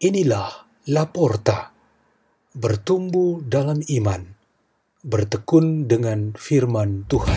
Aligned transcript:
Inilah 0.00 0.48
Laporta, 0.88 1.76
bertumbuh 2.56 3.44
dalam 3.44 3.84
iman, 3.84 4.32
bertekun 5.04 5.92
dengan 5.92 6.32
firman 6.32 7.04
Tuhan. 7.04 7.36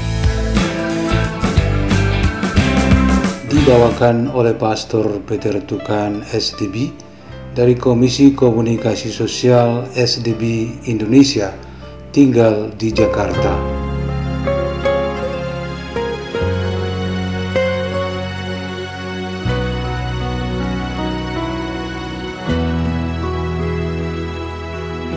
Dibawakan 3.51 4.31
oleh 4.31 4.55
Pastor 4.55 5.19
Peter 5.27 5.59
Tukan 5.59 6.23
SDB 6.23 6.87
dari 7.51 7.75
Komisi 7.75 8.31
Komunikasi 8.31 9.11
Sosial 9.11 9.91
SDB 9.91 10.71
Indonesia, 10.87 11.51
tinggal 12.15 12.71
di 12.79 12.95
Jakarta. 12.95 13.82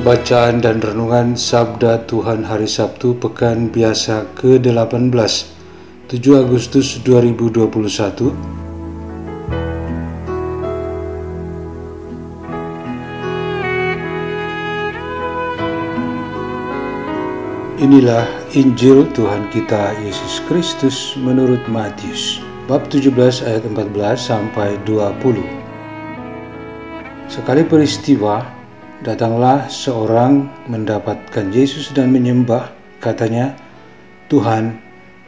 Bacaan 0.06 0.62
dan 0.62 0.78
Renungan 0.78 1.34
Sabda 1.34 2.06
Tuhan 2.06 2.46
Hari 2.46 2.70
Sabtu 2.70 3.19
Pekan 3.19 3.74
Biasa 3.74 4.38
ke-18 4.38 5.10
7 5.10 5.34
Agustus 6.46 7.02
2021 7.02 7.66
Inilah 17.82 18.30
Injil 18.54 19.10
Tuhan 19.10 19.51
kita 19.51 19.91
Yesus 20.07 20.38
Kristus 20.46 21.18
menurut 21.18 21.66
Matius 21.66 22.38
bab 22.70 22.87
17 22.87 23.10
ayat 23.43 23.66
14 23.74 23.98
sampai 24.23 24.79
20 24.87 25.43
Sekali 27.26 27.66
peristiwa 27.66 28.55
Datanglah 29.05 29.69
seorang 29.69 30.49
mendapatkan 30.73 31.52
Yesus 31.52 31.93
dan 31.93 32.09
menyembah, 32.09 32.73
katanya, 32.97 33.53
Tuhan, 34.33 34.80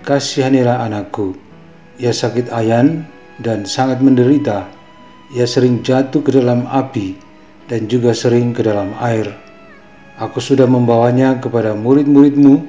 kasihanilah 0.08 0.88
anakku. 0.88 1.36
Ia 2.00 2.08
sakit 2.08 2.48
ayan 2.48 3.04
dan 3.36 3.68
sangat 3.68 4.00
menderita. 4.00 4.64
Ia 5.36 5.44
sering 5.44 5.84
jatuh 5.84 6.24
ke 6.24 6.32
dalam 6.32 6.64
api 6.64 7.20
dan 7.68 7.84
juga 7.92 8.16
sering 8.16 8.56
ke 8.56 8.64
dalam 8.64 8.96
air. 9.04 9.28
Aku 10.16 10.40
sudah 10.40 10.64
membawanya 10.64 11.36
kepada 11.36 11.76
murid-muridmu, 11.76 12.64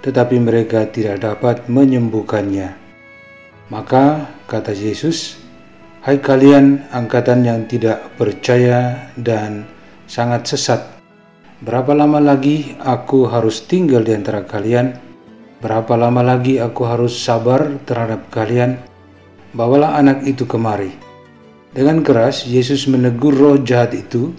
tetapi 0.00 0.40
mereka 0.40 0.88
tidak 0.88 1.20
dapat 1.20 1.68
menyembuhkannya. 1.68 2.72
Maka 3.68 4.32
kata 4.48 4.72
Yesus, 4.72 5.44
Hai 6.00 6.24
kalian 6.24 6.88
angkatan 6.88 7.44
yang 7.44 7.68
tidak 7.68 8.16
percaya 8.16 9.12
dan 9.18 9.68
sangat 10.08 10.48
sesat. 10.48 10.80
Berapa 11.60 11.92
lama 11.92 12.18
lagi 12.18 12.74
aku 12.80 13.28
harus 13.28 13.62
tinggal 13.68 14.02
di 14.02 14.16
antara 14.16 14.42
kalian? 14.42 14.96
Berapa 15.60 15.94
lama 15.94 16.24
lagi 16.24 16.56
aku 16.56 16.82
harus 16.88 17.12
sabar 17.12 17.78
terhadap 17.84 18.26
kalian? 18.32 18.80
Bawalah 19.52 20.00
anak 20.00 20.24
itu 20.24 20.48
kemari. 20.48 20.90
Dengan 21.76 22.00
keras, 22.00 22.48
Yesus 22.48 22.88
menegur 22.88 23.36
roh 23.36 23.60
jahat 23.60 23.92
itu, 23.92 24.32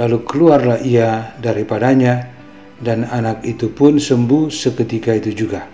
lalu 0.00 0.24
keluarlah 0.24 0.80
ia 0.80 1.36
daripadanya, 1.44 2.32
dan 2.80 3.04
anak 3.12 3.44
itu 3.44 3.68
pun 3.68 4.00
sembuh 4.00 4.48
seketika 4.48 5.14
itu 5.14 5.34
juga. 5.34 5.66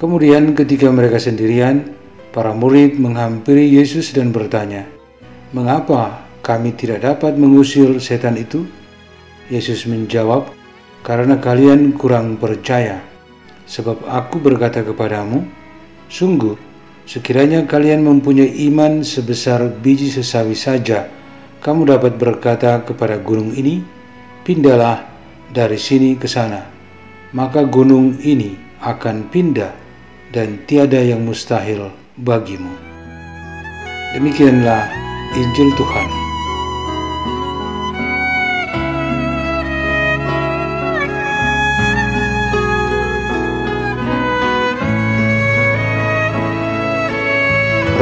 Kemudian 0.00 0.56
ketika 0.56 0.90
mereka 0.90 1.20
sendirian, 1.20 1.92
para 2.32 2.56
murid 2.56 2.96
menghampiri 2.96 3.68
Yesus 3.68 4.10
dan 4.16 4.32
bertanya, 4.32 4.88
Mengapa 5.52 6.24
kami 6.42 6.74
tidak 6.74 7.06
dapat 7.06 7.38
mengusir 7.38 8.02
setan 8.02 8.34
itu? 8.34 8.66
Yesus 9.46 9.86
menjawab, 9.86 10.50
karena 11.06 11.38
kalian 11.38 11.94
kurang 11.94 12.38
percaya. 12.38 12.98
Sebab 13.70 14.04
aku 14.10 14.42
berkata 14.42 14.82
kepadamu, 14.82 15.46
sungguh, 16.10 16.58
sekiranya 17.06 17.64
kalian 17.64 18.02
mempunyai 18.02 18.50
iman 18.68 19.06
sebesar 19.06 19.70
biji 19.82 20.10
sesawi 20.10 20.58
saja, 20.58 21.06
kamu 21.62 21.94
dapat 21.94 22.18
berkata 22.18 22.82
kepada 22.82 23.22
gunung 23.22 23.54
ini, 23.54 23.82
pindahlah 24.42 25.06
dari 25.54 25.78
sini 25.78 26.18
ke 26.18 26.26
sana. 26.26 26.66
Maka 27.32 27.64
gunung 27.64 28.18
ini 28.20 28.58
akan 28.82 29.30
pindah 29.30 29.72
dan 30.34 30.58
tiada 30.66 30.98
yang 30.98 31.22
mustahil 31.22 31.88
bagimu. 32.18 32.74
Demikianlah 34.12 34.84
Injil 35.32 35.72
Tuhan. 35.80 36.21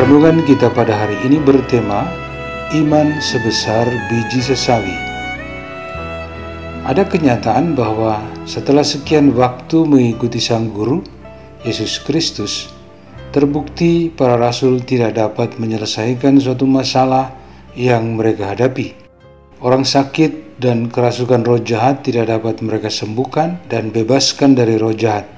Renungan 0.00 0.41
kita 0.49 0.72
pada 0.72 0.97
hari 0.97 1.12
ini 1.28 1.37
bertema 1.44 2.09
Iman 2.72 3.21
sebesar 3.21 3.84
biji 4.09 4.41
sesawi. 4.41 4.97
Ada 6.88 7.05
kenyataan 7.05 7.77
bahwa 7.77 8.25
setelah 8.49 8.81
sekian 8.81 9.37
waktu 9.37 9.84
mengikuti 9.84 10.41
Sang 10.41 10.72
Guru, 10.72 11.05
Yesus 11.69 12.00
Kristus, 12.00 12.72
terbukti 13.28 14.09
para 14.09 14.41
rasul 14.41 14.81
tidak 14.88 15.21
dapat 15.21 15.61
menyelesaikan 15.61 16.41
suatu 16.41 16.65
masalah 16.65 17.37
yang 17.77 18.17
mereka 18.17 18.56
hadapi. 18.56 18.97
Orang 19.61 19.84
sakit 19.84 20.56
dan 20.56 20.88
kerasukan 20.88 21.44
roh 21.44 21.61
jahat 21.61 22.09
tidak 22.09 22.32
dapat 22.32 22.65
mereka 22.65 22.88
sembuhkan 22.88 23.69
dan 23.69 23.93
bebaskan 23.93 24.56
dari 24.56 24.81
roh 24.81 24.97
jahat. 24.97 25.28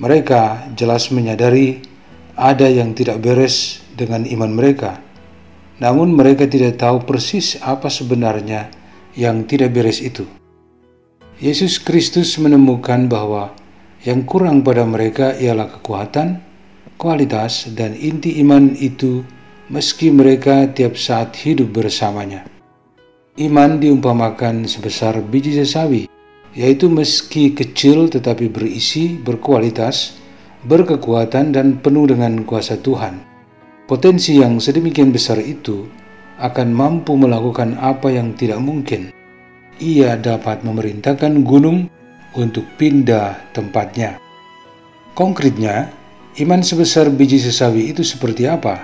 Mereka 0.00 0.72
jelas 0.80 1.12
menyadari 1.12 1.95
ada 2.36 2.68
yang 2.68 2.92
tidak 2.92 3.24
beres 3.24 3.80
dengan 3.96 4.28
iman 4.28 4.52
mereka. 4.52 5.00
Namun 5.80 6.12
mereka 6.12 6.44
tidak 6.44 6.80
tahu 6.80 7.04
persis 7.04 7.56
apa 7.64 7.88
sebenarnya 7.88 8.68
yang 9.16 9.48
tidak 9.48 9.72
beres 9.72 10.04
itu. 10.04 10.28
Yesus 11.36 11.80
Kristus 11.80 12.36
menemukan 12.40 13.08
bahwa 13.08 13.52
yang 14.04 14.24
kurang 14.24 14.64
pada 14.64 14.84
mereka 14.88 15.36
ialah 15.36 15.68
kekuatan, 15.80 16.40
kualitas, 16.96 17.72
dan 17.76 17.92
inti 17.92 18.40
iman 18.40 18.72
itu 18.76 19.20
meski 19.68 20.08
mereka 20.08 20.68
tiap 20.72 20.96
saat 20.96 21.36
hidup 21.36 21.76
bersamanya. 21.76 22.44
Iman 23.36 23.76
diumpamakan 23.76 24.64
sebesar 24.64 25.20
biji 25.20 25.60
sesawi, 25.60 26.08
yaitu 26.56 26.88
meski 26.88 27.52
kecil 27.52 28.08
tetapi 28.08 28.48
berisi, 28.48 29.20
berkualitas, 29.20 30.16
berkekuatan 30.66 31.54
dan 31.54 31.78
penuh 31.78 32.10
dengan 32.10 32.42
kuasa 32.42 32.74
Tuhan. 32.82 33.22
Potensi 33.86 34.42
yang 34.42 34.58
sedemikian 34.58 35.14
besar 35.14 35.38
itu 35.38 35.86
akan 36.42 36.74
mampu 36.74 37.14
melakukan 37.14 37.78
apa 37.78 38.10
yang 38.10 38.34
tidak 38.34 38.58
mungkin. 38.58 39.14
Ia 39.78 40.18
dapat 40.18 40.66
memerintahkan 40.66 41.46
gunung 41.46 41.86
untuk 42.34 42.66
pindah 42.76 43.38
tempatnya. 43.54 44.18
Konkretnya, 45.14 45.88
iman 46.42 46.60
sebesar 46.60 47.08
biji 47.14 47.38
sesawi 47.38 47.94
itu 47.94 48.02
seperti 48.02 48.50
apa? 48.50 48.82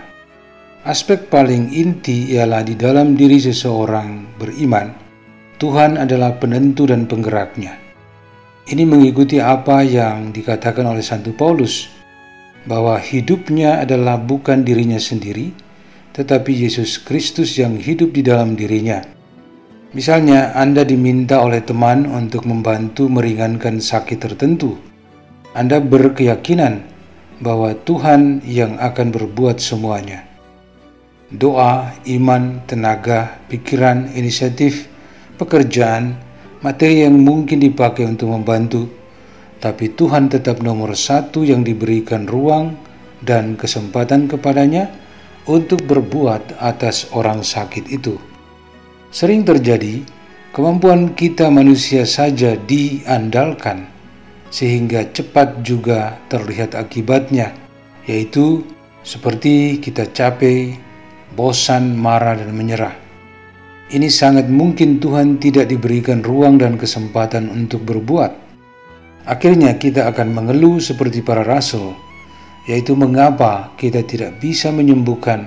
Aspek 0.87 1.27
paling 1.27 1.75
inti 1.75 2.31
ialah 2.35 2.63
di 2.63 2.79
dalam 2.79 3.19
diri 3.19 3.43
seseorang 3.43 4.39
beriman, 4.39 4.95
Tuhan 5.59 5.99
adalah 5.99 6.39
penentu 6.39 6.87
dan 6.87 7.11
penggeraknya. 7.11 7.82
Ini 8.63 8.87
mengikuti 8.87 9.43
apa 9.43 9.83
yang 9.83 10.31
dikatakan 10.31 10.87
oleh 10.87 11.03
Santo 11.03 11.35
Paulus, 11.35 11.91
bahwa 12.63 12.95
hidupnya 12.95 13.83
adalah 13.83 14.15
bukan 14.23 14.63
dirinya 14.63 15.03
sendiri, 15.03 15.51
tetapi 16.15 16.55
Yesus 16.55 17.03
Kristus 17.03 17.59
yang 17.59 17.75
hidup 17.75 18.15
di 18.15 18.23
dalam 18.23 18.55
dirinya. 18.55 19.03
Misalnya, 19.93 20.55
Anda 20.55 20.87
diminta 20.87 21.43
oleh 21.43 21.61
teman 21.67 22.07
untuk 22.07 22.47
membantu 22.47 23.11
meringankan 23.11 23.83
sakit 23.83 24.25
tertentu. 24.25 24.79
Anda 25.53 25.83
berkeyakinan 25.83 26.87
bahwa 27.43 27.75
Tuhan 27.83 28.47
yang 28.47 28.79
akan 28.79 29.13
berbuat 29.13 29.59
semuanya. 29.59 30.25
Doa, 31.35 31.93
iman, 32.09 32.63
tenaga, 32.65 33.43
pikiran, 33.51 34.09
inisiatif, 34.17 34.89
pekerjaan, 35.37 36.17
materi 36.63 37.03
yang 37.03 37.19
mungkin 37.19 37.59
dipakai 37.59 38.07
untuk 38.07 38.31
membantu, 38.31 38.87
tapi 39.59 39.91
Tuhan 39.95 40.31
tetap 40.31 40.63
nomor 40.63 40.95
satu 40.95 41.43
yang 41.43 41.63
diberikan 41.67 42.27
ruang 42.27 42.75
dan 43.23 43.55
kesempatan 43.59 44.27
kepadanya 44.31 44.91
untuk 45.51 45.83
berbuat 45.87 46.63
atas 46.63 47.11
orang 47.15 47.43
sakit 47.43 47.91
itu. 47.91 48.19
Sering 49.11 49.43
terjadi, 49.43 50.03
kemampuan 50.55 51.19
kita 51.19 51.51
manusia 51.51 52.07
saja 52.07 52.55
diandalkan, 52.55 53.91
sehingga 54.55 55.07
cepat 55.11 55.67
juga 55.67 56.19
terlihat 56.31 56.79
akibatnya, 56.79 57.51
yaitu 58.07 58.63
seperti 59.03 59.83
kita 59.83 60.07
capek, 60.15 60.79
bosan, 61.35 61.99
marah, 61.99 62.39
dan 62.39 62.55
menyerah. 62.55 63.02
Ini 63.93 64.09
sangat 64.09 64.49
mungkin 64.49 64.97
Tuhan 65.05 65.37
tidak 65.37 65.69
diberikan 65.69 66.25
ruang 66.25 66.57
dan 66.57 66.81
kesempatan 66.81 67.53
untuk 67.53 67.85
berbuat. 67.85 68.33
Akhirnya 69.29 69.77
kita 69.77 70.09
akan 70.09 70.33
mengeluh 70.33 70.81
seperti 70.81 71.21
para 71.21 71.45
rasul, 71.45 71.93
yaitu 72.65 72.97
mengapa 72.97 73.71
kita 73.77 74.01
tidak 74.03 74.41
bisa 74.41 74.73
menyembuhkan 74.73 75.47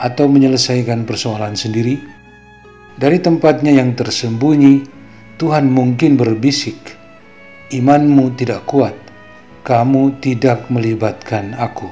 atau 0.00 0.26
menyelesaikan 0.26 1.04
persoalan 1.04 1.54
sendiri. 1.54 2.00
Dari 2.96 3.20
tempatnya 3.20 3.76
yang 3.76 3.92
tersembunyi, 3.92 4.88
Tuhan 5.36 5.68
mungkin 5.68 6.16
berbisik, 6.16 6.78
"Imanmu 7.68 8.32
tidak 8.34 8.64
kuat, 8.64 8.96
kamu 9.62 10.24
tidak 10.24 10.72
melibatkan 10.72 11.52
Aku." 11.60 11.86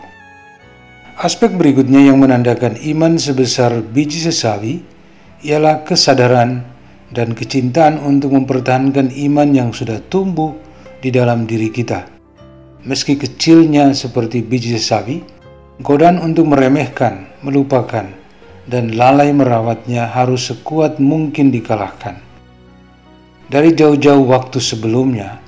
Aspek 1.20 1.52
berikutnya 1.52 2.08
yang 2.08 2.18
menandakan 2.18 2.80
iman 2.80 3.20
sebesar 3.20 3.84
biji 3.84 4.24
sesawi 4.24 4.82
ialah 5.42 5.82
kesadaran 5.82 6.62
dan 7.10 7.34
kecintaan 7.34 7.98
untuk 7.98 8.32
mempertahankan 8.32 9.10
iman 9.26 9.48
yang 9.50 9.70
sudah 9.74 9.98
tumbuh 10.06 10.54
di 11.02 11.10
dalam 11.10 11.44
diri 11.50 11.68
kita. 11.68 12.06
Meski 12.86 13.18
kecilnya 13.18 13.90
seperti 13.90 14.42
biji 14.42 14.78
sawi, 14.78 15.18
godaan 15.82 16.22
untuk 16.22 16.46
meremehkan, 16.46 17.26
melupakan, 17.42 18.06
dan 18.70 18.94
lalai 18.94 19.34
merawatnya 19.34 20.06
harus 20.06 20.50
sekuat 20.50 21.02
mungkin 21.02 21.50
dikalahkan. 21.50 22.22
Dari 23.50 23.74
jauh-jauh 23.74 24.24
waktu 24.30 24.62
sebelumnya, 24.62 25.42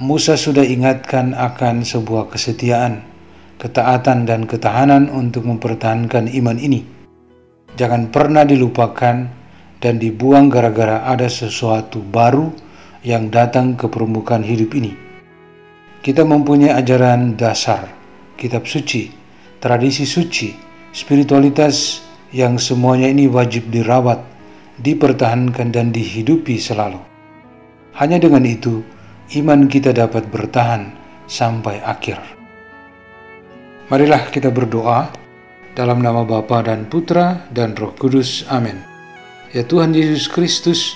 Musa 0.00 0.34
sudah 0.34 0.64
ingatkan 0.64 1.36
akan 1.36 1.86
sebuah 1.86 2.32
kesetiaan, 2.32 3.04
ketaatan, 3.60 4.26
dan 4.26 4.48
ketahanan 4.48 5.06
untuk 5.12 5.46
mempertahankan 5.46 6.32
iman 6.32 6.58
ini 6.58 6.93
jangan 7.74 8.10
pernah 8.10 8.46
dilupakan 8.46 9.16
dan 9.82 9.94
dibuang 10.00 10.48
gara-gara 10.48 11.04
ada 11.04 11.28
sesuatu 11.28 12.00
baru 12.00 12.48
yang 13.04 13.28
datang 13.28 13.76
ke 13.76 13.84
permukaan 13.90 14.40
hidup 14.40 14.72
ini. 14.78 14.96
Kita 16.00 16.24
mempunyai 16.24 16.72
ajaran 16.72 17.36
dasar, 17.36 17.88
kitab 18.40 18.64
suci, 18.64 19.12
tradisi 19.60 20.08
suci, 20.08 20.52
spiritualitas 20.92 22.04
yang 22.32 22.56
semuanya 22.56 23.08
ini 23.12 23.28
wajib 23.28 23.68
dirawat, 23.68 24.20
dipertahankan 24.80 25.72
dan 25.72 25.92
dihidupi 25.92 26.56
selalu. 26.56 27.00
Hanya 27.94 28.18
dengan 28.18 28.42
itu, 28.44 28.82
iman 29.40 29.68
kita 29.68 29.92
dapat 29.92 30.28
bertahan 30.28 30.92
sampai 31.24 31.80
akhir. 31.84 32.20
Marilah 33.88 34.32
kita 34.32 34.48
berdoa 34.48 35.23
dalam 35.74 36.00
nama 36.00 36.22
Bapa 36.22 36.62
dan 36.62 36.86
Putra 36.86 37.50
dan 37.50 37.74
Roh 37.74 37.92
Kudus. 37.98 38.46
Amin. 38.46 38.78
Ya 39.50 39.66
Tuhan 39.66 39.94
Yesus 39.94 40.30
Kristus, 40.30 40.94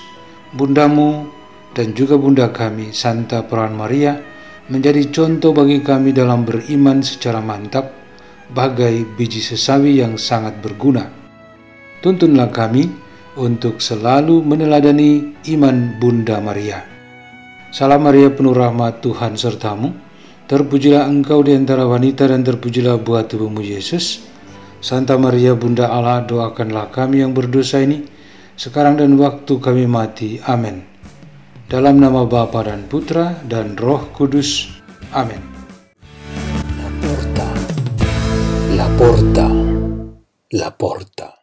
Bundamu 0.54 1.30
dan 1.74 1.94
juga 1.94 2.18
Bunda 2.18 2.50
kami, 2.50 2.94
Santa 2.94 3.42
Peran 3.46 3.74
Maria, 3.74 4.18
menjadi 4.70 5.10
contoh 5.10 5.54
bagi 5.54 5.82
kami 5.82 6.14
dalam 6.14 6.42
beriman 6.46 7.02
secara 7.02 7.42
mantap, 7.42 7.94
bagai 8.54 9.04
biji 9.18 9.42
sesawi 9.42 10.00
yang 10.00 10.16
sangat 10.16 10.58
berguna. 10.62 11.06
Tuntunlah 11.98 12.48
kami 12.54 12.88
untuk 13.38 13.78
selalu 13.78 14.42
meneladani 14.42 15.34
iman 15.54 15.98
Bunda 15.98 16.42
Maria. 16.42 16.82
Salam 17.68 18.06
Maria 18.06 18.32
penuh 18.32 18.56
rahmat 18.56 19.04
Tuhan 19.04 19.36
sertamu, 19.36 19.92
terpujilah 20.48 21.04
engkau 21.04 21.44
di 21.44 21.52
antara 21.52 21.84
wanita 21.84 22.26
dan 22.26 22.40
terpujilah 22.42 22.96
buah 22.98 23.28
tubuhmu 23.28 23.60
Yesus. 23.60 24.24
Santa 24.78 25.18
Maria 25.18 25.58
Bunda 25.58 25.90
Allah 25.90 26.22
doakanlah 26.22 26.94
kami 26.94 27.26
yang 27.26 27.34
berdosa 27.34 27.82
ini 27.82 28.06
sekarang 28.58 28.98
dan 28.98 29.14
waktu 29.18 29.58
kami 29.58 29.86
mati. 29.86 30.38
Amin. 30.46 30.82
Dalam 31.68 32.02
nama 32.02 32.24
Bapa 32.24 32.66
dan 32.66 32.86
Putra 32.90 33.38
dan 33.46 33.78
Roh 33.78 34.10
Kudus. 34.14 34.70
Amin. 35.14 35.42
La 36.78 36.88
porta, 36.98 37.48
la 38.74 38.88
porta, 38.98 39.46
la 40.54 40.70
porta. 40.74 41.37